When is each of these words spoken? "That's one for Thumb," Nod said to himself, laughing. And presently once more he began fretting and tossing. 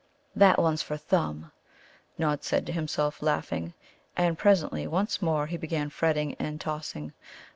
"That's 0.35 0.57
one 0.57 0.77
for 0.77 0.97
Thumb," 0.97 1.51
Nod 2.17 2.43
said 2.43 2.65
to 2.65 2.71
himself, 2.71 3.21
laughing. 3.21 3.75
And 4.17 4.35
presently 4.35 4.87
once 4.87 5.21
more 5.21 5.45
he 5.45 5.57
began 5.57 5.91
fretting 5.91 6.33
and 6.39 6.59
tossing. 6.59 7.13